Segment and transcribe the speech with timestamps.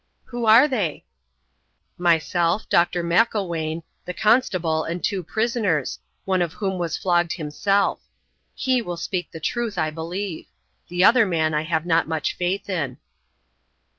[0.23, 1.05] "Who are they?"
[1.95, 3.03] "Myself, Dr.
[3.03, 7.99] Macklewain, the constable, and two prisoners, one of whom was flogged himself.
[8.55, 10.47] He will speak the truth, I believe.
[10.87, 12.97] The other man I have not much faith in."